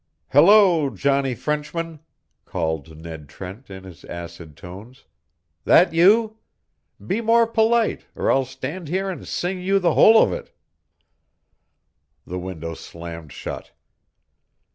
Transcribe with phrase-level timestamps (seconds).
[0.29, 1.99] "Hello, Johnny Frenchman!"
[2.45, 5.05] called Ned Trent, in his acid tones.
[5.63, 6.37] "That you?
[7.05, 10.57] Be more polite, or I'll stand here and sing you the whole of it."
[12.25, 13.73] The window slammed shut.